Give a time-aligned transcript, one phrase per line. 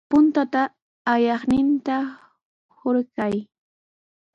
[0.11, 0.61] Puntata
[1.13, 1.95] ayaqninta
[2.77, 3.35] hurqay.